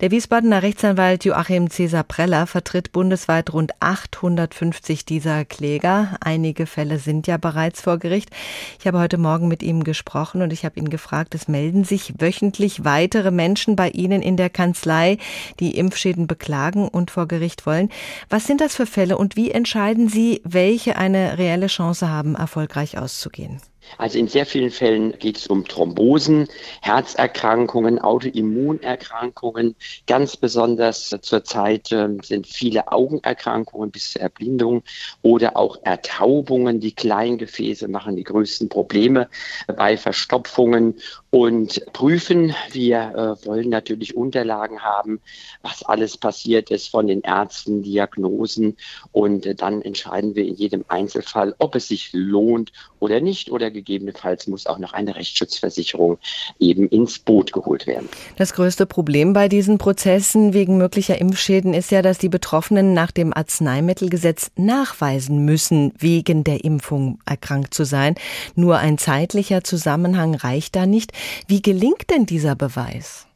Der 0.00 0.12
Wiesbadener 0.12 0.62
Rechtsanwalt 0.62 1.24
Joachim 1.24 1.70
Cäsar 1.70 2.04
Preller 2.04 2.46
vertritt 2.46 2.92
bundesweit 2.92 3.52
rund 3.52 3.72
850 3.80 5.04
dieser 5.04 5.44
Kläger. 5.44 6.16
Einige 6.20 6.66
Fälle 6.66 7.00
sind 7.00 7.26
ja 7.26 7.38
bereits 7.38 7.80
vor 7.80 7.98
Gericht. 7.98 8.30
Ich 8.78 8.86
habe 8.86 9.00
heute 9.00 9.18
Morgen 9.18 9.48
mit 9.48 9.64
ihm 9.64 9.82
gesprochen 9.82 10.40
und 10.42 10.52
ich 10.52 10.64
habe 10.64 10.78
ihn 10.78 10.88
gefragt, 10.88 11.34
es 11.34 11.48
melden 11.48 11.82
sich 11.82 12.14
wöchentlich 12.18 12.84
weitere 12.84 13.32
Menschen 13.32 13.74
bei 13.74 13.90
Ihnen 13.90 14.22
in 14.22 14.36
der 14.36 14.48
Kanzlei, 14.48 15.18
die 15.58 15.76
Impfschäden 15.76 16.28
beklagen 16.28 16.86
und 16.86 17.10
vor 17.10 17.26
Gericht 17.26 17.66
wollen. 17.66 17.88
Was 18.28 18.46
sind 18.46 18.60
das 18.60 18.76
für 18.76 18.86
Fälle 18.86 19.18
und 19.18 19.34
wie 19.34 19.50
entscheiden 19.50 20.08
Sie, 20.08 20.42
welche 20.44 20.94
eine 20.94 21.38
reelle 21.38 21.66
Chance 21.66 22.08
haben, 22.08 22.36
erfolgreich 22.36 22.98
auszugehen? 22.98 23.60
Also 23.98 24.18
in 24.18 24.28
sehr 24.28 24.46
vielen 24.46 24.70
Fällen 24.70 25.18
geht 25.18 25.38
es 25.38 25.46
um 25.46 25.66
Thrombosen, 25.66 26.48
Herzerkrankungen, 26.80 27.98
Autoimmunerkrankungen. 27.98 29.76
Ganz 30.06 30.36
besonders 30.36 31.14
zurzeit 31.20 31.92
äh, 31.92 32.08
sind 32.22 32.46
viele 32.46 32.90
Augenerkrankungen 32.90 33.90
bis 33.90 34.12
zur 34.12 34.22
Erblindung 34.22 34.82
oder 35.22 35.56
auch 35.56 35.78
Ertaubungen. 35.82 36.80
Die 36.80 36.94
Kleingefäße 36.94 37.88
machen 37.88 38.16
die 38.16 38.24
größten 38.24 38.68
Probleme 38.68 39.28
bei 39.66 39.96
Verstopfungen 39.96 40.96
und 41.30 41.84
prüfen. 41.92 42.54
Wir 42.70 43.38
äh, 43.42 43.46
wollen 43.46 43.70
natürlich 43.70 44.16
Unterlagen 44.16 44.82
haben, 44.82 45.20
was 45.62 45.82
alles 45.82 46.16
passiert 46.16 46.70
ist 46.70 46.88
von 46.88 47.06
den 47.06 47.22
Ärzten, 47.22 47.82
Diagnosen 47.82 48.76
und 49.12 49.46
äh, 49.46 49.54
dann 49.54 49.82
entscheiden 49.82 50.34
wir 50.34 50.44
in 50.44 50.54
jedem 50.54 50.84
Einzelfall, 50.88 51.54
ob 51.58 51.74
es 51.74 51.88
sich 51.88 52.10
lohnt 52.12 52.72
oder 53.00 53.20
nicht 53.20 53.50
oder 53.50 53.70
gegebenenfalls 53.72 54.46
muss 54.46 54.66
auch 54.66 54.78
noch 54.78 54.92
eine 54.92 55.16
Rechtsschutzversicherung 55.16 56.18
eben 56.58 56.88
ins 56.88 57.18
Boot 57.18 57.52
geholt 57.52 57.86
werden. 57.86 58.08
Das 58.36 58.52
größte 58.52 58.86
Problem 58.86 59.32
bei 59.32 59.48
diesen 59.48 59.78
Prozessen 59.78 60.54
wegen 60.54 60.78
möglicher 60.78 61.20
Impfschäden 61.20 61.74
ist 61.74 61.90
ja, 61.90 62.02
dass 62.02 62.18
die 62.18 62.28
Betroffenen 62.28 62.94
nach 62.94 63.10
dem 63.10 63.32
Arzneimittelgesetz 63.32 64.50
nachweisen 64.56 65.44
müssen, 65.44 65.92
wegen 65.98 66.44
der 66.44 66.64
Impfung 66.64 67.18
erkrankt 67.26 67.74
zu 67.74 67.84
sein. 67.84 68.14
Nur 68.54 68.78
ein 68.78 68.98
zeitlicher 68.98 69.64
Zusammenhang 69.64 70.34
reicht 70.34 70.76
da 70.76 70.86
nicht. 70.86 71.12
Wie 71.46 71.62
gelingt 71.62 72.10
denn 72.10 72.26
dieser 72.26 72.54
Beweis? 72.54 73.26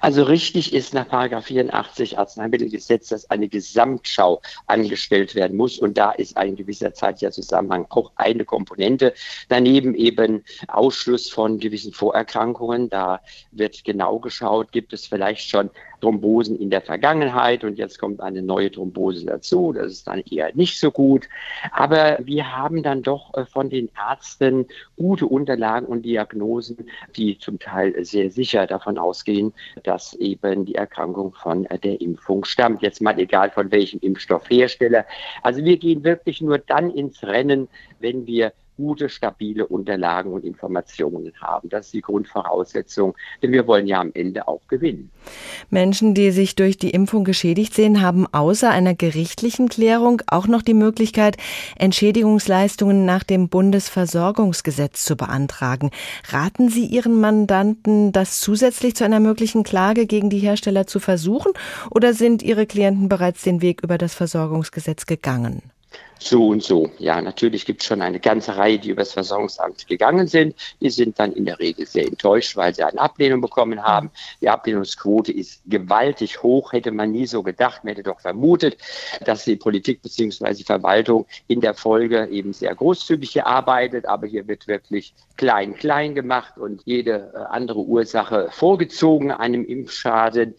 Also 0.00 0.22
richtig 0.22 0.72
ist 0.72 0.94
nach 0.94 1.06
84 1.42 2.18
Arzneimittelgesetz, 2.18 3.08
dass 3.08 3.30
eine 3.30 3.48
Gesamtschau 3.48 4.40
angestellt 4.66 5.34
werden 5.34 5.56
muss. 5.56 5.78
Und 5.78 5.98
da 5.98 6.12
ist 6.12 6.36
ein 6.36 6.56
gewisser 6.56 6.94
zeitlicher 6.94 7.32
Zusammenhang 7.32 7.86
auch 7.90 8.12
eine 8.16 8.44
Komponente. 8.44 9.14
Daneben 9.48 9.94
eben 9.94 10.44
Ausschluss 10.68 11.28
von 11.30 11.58
gewissen 11.58 11.92
Vorerkrankungen. 11.92 12.88
Da 12.88 13.20
wird 13.52 13.84
genau 13.84 14.18
geschaut, 14.18 14.72
gibt 14.72 14.92
es 14.92 15.06
vielleicht 15.06 15.48
schon 15.48 15.70
Thrombosen 16.04 16.56
in 16.56 16.68
der 16.68 16.82
Vergangenheit 16.82 17.64
und 17.64 17.78
jetzt 17.78 17.98
kommt 17.98 18.20
eine 18.20 18.42
neue 18.42 18.70
Thrombose 18.70 19.24
dazu. 19.24 19.72
Das 19.72 19.90
ist 19.90 20.06
dann 20.06 20.20
eher 20.30 20.54
nicht 20.54 20.78
so 20.78 20.90
gut. 20.90 21.28
Aber 21.72 22.18
wir 22.22 22.54
haben 22.54 22.82
dann 22.82 23.02
doch 23.02 23.32
äh, 23.34 23.46
von 23.46 23.70
den 23.70 23.88
Ärzten 23.96 24.66
gute 24.96 25.26
Unterlagen 25.26 25.86
und 25.86 26.02
Diagnosen, 26.02 26.90
die 27.16 27.38
zum 27.38 27.58
Teil 27.58 28.04
sehr 28.04 28.30
sicher 28.30 28.66
davon 28.66 28.98
ausgehen, 28.98 29.54
dass 29.82 30.12
eben 30.14 30.66
die 30.66 30.74
Erkrankung 30.74 31.32
von 31.32 31.64
äh, 31.66 31.78
der 31.78 32.00
Impfung 32.02 32.44
stammt. 32.44 32.82
Jetzt 32.82 33.00
mal 33.00 33.18
egal 33.18 33.50
von 33.50 33.72
welchem 33.72 34.00
Impfstoffhersteller. 34.00 35.06
Also 35.42 35.64
wir 35.64 35.78
gehen 35.78 36.04
wirklich 36.04 36.42
nur 36.42 36.58
dann 36.58 36.90
ins 36.90 37.22
Rennen, 37.22 37.68
wenn 38.00 38.26
wir 38.26 38.52
gute, 38.76 39.08
stabile 39.08 39.66
Unterlagen 39.66 40.32
und 40.32 40.44
Informationen 40.44 41.32
haben. 41.40 41.68
Das 41.68 41.86
ist 41.86 41.94
die 41.94 42.00
Grundvoraussetzung, 42.00 43.14
denn 43.42 43.52
wir 43.52 43.66
wollen 43.66 43.86
ja 43.86 44.00
am 44.00 44.10
Ende 44.14 44.48
auch 44.48 44.60
gewinnen. 44.68 45.10
Menschen, 45.70 46.14
die 46.14 46.30
sich 46.30 46.56
durch 46.56 46.76
die 46.76 46.90
Impfung 46.90 47.24
geschädigt 47.24 47.74
sehen, 47.74 48.02
haben 48.02 48.26
außer 48.32 48.70
einer 48.70 48.94
gerichtlichen 48.94 49.68
Klärung 49.68 50.22
auch 50.26 50.46
noch 50.46 50.62
die 50.62 50.74
Möglichkeit, 50.74 51.36
Entschädigungsleistungen 51.76 53.04
nach 53.04 53.24
dem 53.24 53.48
Bundesversorgungsgesetz 53.48 55.04
zu 55.04 55.16
beantragen. 55.16 55.90
Raten 56.28 56.68
Sie 56.68 56.86
Ihren 56.86 57.20
Mandanten, 57.20 58.12
das 58.12 58.40
zusätzlich 58.40 58.94
zu 58.96 59.04
einer 59.04 59.20
möglichen 59.20 59.62
Klage 59.62 60.06
gegen 60.06 60.30
die 60.30 60.38
Hersteller 60.38 60.86
zu 60.86 61.00
versuchen, 61.00 61.52
oder 61.90 62.14
sind 62.14 62.42
Ihre 62.42 62.66
Klienten 62.66 63.08
bereits 63.08 63.42
den 63.42 63.62
Weg 63.62 63.82
über 63.82 63.98
das 63.98 64.14
Versorgungsgesetz 64.14 65.06
gegangen? 65.06 65.62
So 66.18 66.48
und 66.48 66.62
so. 66.62 66.90
Ja, 66.98 67.20
natürlich 67.20 67.66
gibt 67.66 67.82
es 67.82 67.88
schon 67.88 68.02
eine 68.02 68.20
ganze 68.20 68.56
Reihe, 68.56 68.78
die 68.78 68.90
übers 68.90 69.12
Versorgungsamt 69.12 69.86
gegangen 69.86 70.26
sind. 70.26 70.54
Die 70.80 70.90
sind 70.90 71.18
dann 71.18 71.32
in 71.32 71.44
der 71.44 71.58
Regel 71.58 71.86
sehr 71.86 72.06
enttäuscht, 72.06 72.56
weil 72.56 72.74
sie 72.74 72.82
eine 72.82 73.00
Ablehnung 73.00 73.40
bekommen 73.40 73.82
haben. 73.82 74.10
Die 74.40 74.48
Ablehnungsquote 74.48 75.32
ist 75.32 75.62
gewaltig 75.66 76.42
hoch, 76.42 76.72
hätte 76.72 76.92
man 76.92 77.12
nie 77.12 77.26
so 77.26 77.42
gedacht. 77.42 77.84
Man 77.84 77.94
hätte 77.94 78.04
doch 78.04 78.20
vermutet, 78.20 78.78
dass 79.24 79.44
die 79.44 79.56
Politik 79.56 80.02
bzw. 80.02 80.54
die 80.54 80.64
Verwaltung 80.64 81.26
in 81.46 81.60
der 81.60 81.74
Folge 81.74 82.26
eben 82.28 82.52
sehr 82.52 82.74
großzügig 82.74 83.30
hier 83.30 83.46
arbeitet. 83.46 84.06
Aber 84.06 84.26
hier 84.26 84.46
wird 84.48 84.66
wirklich 84.66 85.14
klein, 85.36 85.74
klein 85.74 86.14
gemacht 86.14 86.56
und 86.56 86.82
jede 86.84 87.32
äh, 87.34 87.38
andere 87.50 87.80
Ursache 87.80 88.48
vorgezogen 88.50 89.30
einem 89.30 89.64
Impfschaden 89.64 90.54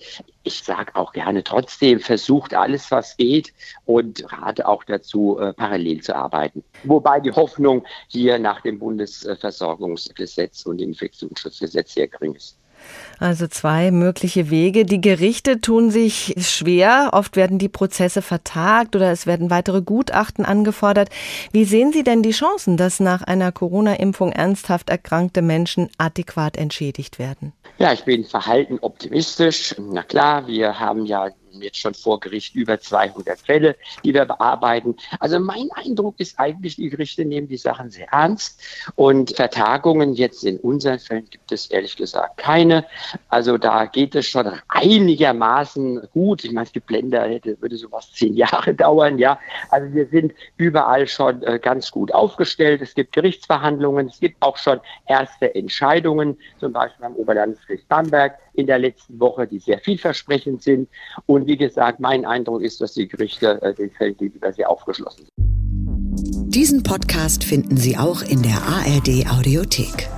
ich 0.46 0.64
sage 0.64 0.96
auch 0.96 1.12
gerne 1.12 1.44
trotzdem, 1.44 2.00
versucht 2.00 2.54
alles, 2.54 2.92
was 2.92 3.18
geht 3.18 3.52
und 3.86 4.32
rate 4.32 4.68
auch 4.68 4.84
dazu, 4.84 5.40
äh, 5.46 5.54
parallel 5.54 6.02
zu 6.02 6.16
arbeiten. 6.16 6.64
Wobei 6.84 7.20
die 7.20 7.32
Hoffnung 7.32 7.86
hier 8.08 8.40
nach 8.40 8.62
dem 8.62 8.80
Bundesversorgungsgesetz 8.80 10.66
und 10.66 10.80
dem 10.80 10.90
Infektionsschutzgesetz 10.90 11.94
sehr 11.94 12.08
gering 12.08 12.36
ist. 12.36 12.58
Also 13.20 13.48
zwei 13.48 13.92
mögliche 13.92 14.50
Wege. 14.50 14.86
Die 14.86 15.00
Gerichte 15.00 15.62
tun 15.62 15.90
sich 15.90 16.36
schwer. 16.38 17.12
Oft 17.14 17.36
werden 17.36 17.60
die 17.60 17.70
Prozesse 17.70 18.22
vertagt 18.22 18.96
oder 18.96 19.12
es 19.12 19.26
werden 19.26 19.50
weitere 19.50 19.82
Gutachten 19.82 20.46
angefordert. 20.46 21.10
Wie 21.52 21.64
sehen 21.64 21.94
Sie 21.94 22.04
denn 22.04 22.24
die 22.24 22.32
Chancen, 22.32 22.78
dass 22.78 23.00
nach 23.00 23.22
einer 23.22 23.52
Corona-Impfung 23.52 24.32
ernsthaft 24.32 24.90
erkrankte 24.90 25.42
Menschen 25.42 25.90
adäquat 25.98 26.58
entschädigt 26.58 27.18
werden? 27.20 27.54
Ja, 27.78 27.94
ich 27.94 28.04
bin 28.04 28.24
verhalten 28.26 28.80
optimistisch. 28.82 29.76
Na 29.80 30.04
klar, 30.04 30.48
wir 30.48 30.80
haben 30.80 31.06
ja 31.06 31.30
jetzt 31.62 31.78
schon 31.78 31.94
vor 31.94 32.20
Gericht 32.20 32.56
über 32.56 32.80
200 32.80 33.40
Fälle, 33.40 33.76
die 34.04 34.14
wir 34.14 34.26
bearbeiten. 34.26 34.96
Also 35.20 35.40
mein 35.40 35.70
Eindruck 35.74 36.16
ist 36.20 36.40
eigentlich, 36.40 36.76
die 36.76 36.90
Gerichte 36.90 37.26
nehmen 37.26 37.48
die 37.48 37.58
Sachen 37.58 37.90
sehr 37.90 38.08
ernst 38.12 38.62
und 38.96 39.36
Vertagungen 39.36 40.14
jetzt 40.14 40.44
in 40.44 40.60
unseren 40.60 41.00
Fällen 41.00 41.30
gibt 41.30 41.52
es 41.52 41.68
ehrlich 41.68 41.96
gesagt 41.96 42.38
keine. 42.38 42.86
Also 43.30 43.58
da 43.58 43.86
geht 43.86 44.16
es 44.16 44.28
schon 44.28 44.52
einigermaßen 44.68 46.08
gut. 46.14 46.44
Ich 46.44 46.52
meine, 46.52 46.66
es 46.66 46.74
gibt 46.74 46.92
Länder, 46.92 47.24
hätte, 47.24 47.60
würde 47.62 47.78
sowas 47.78 48.12
zehn 48.14 48.36
Jahre 48.36 48.74
dauern, 48.76 49.18
ja. 49.18 49.40
Also 49.70 49.94
wir 49.94 50.08
sind 50.08 50.34
überall 50.58 51.08
schon 51.08 51.42
äh, 51.44 51.60
ganz 51.60 51.92
gut 51.92 52.14
aufgestellt. 52.14 52.82
Es 52.82 52.94
gibt 52.94 53.14
Gerichtsverhandlungen, 53.14 54.08
es 54.08 54.20
gibt 54.20 54.42
auch 54.42 54.58
schon 54.58 54.80
erste 55.08 55.54
Entscheidungen, 55.56 56.38
zum 56.60 56.74
Beispiel 56.74 57.06
am 57.06 57.16
Oberlandesgericht 57.16 57.88
Bamberg 57.88 58.38
in 58.54 58.68
der 58.68 58.80
letzten 58.80 59.20
Woche, 59.20 59.48
die 59.48 59.60
sehr 59.60 59.80
vielversprechend 59.80 60.64
sind. 60.64 60.90
Wie 61.46 61.58
gesagt, 61.58 62.00
mein 62.00 62.26
Eindruck 62.26 62.62
ist, 62.64 62.82
dass 62.82 62.94
die 62.94 63.08
Gerichte 63.08 63.62
äh, 63.62 63.74
den 63.74 63.92
Fällen 63.92 64.18
gegenüber 64.18 64.52
sehr 64.52 64.70
aufgeschlossen 64.70 65.26
sind. 65.26 66.54
Diesen 66.54 66.82
Podcast 66.84 67.44
finden 67.44 67.78
Sie 67.78 67.98
auch 67.98 68.22
in 68.24 68.42
der 68.42 68.58
ARD 68.64 69.30
Audiothek. 69.30 70.10